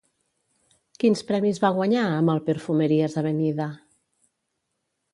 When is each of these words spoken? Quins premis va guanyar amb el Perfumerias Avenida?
Quins 1.03 1.21
premis 1.27 1.61
va 1.65 1.71
guanyar 1.77 2.07
amb 2.15 2.35
el 2.35 2.43
Perfumerias 2.49 3.21
Avenida? 3.25 3.73